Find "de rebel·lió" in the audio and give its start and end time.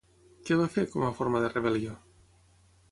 1.45-1.97